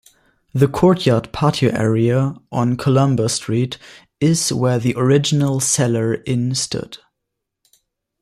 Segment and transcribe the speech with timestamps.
[0.51, 3.77] The courtyard patio area on Columbus street
[4.19, 6.97] is where the original Zeller Inn stood.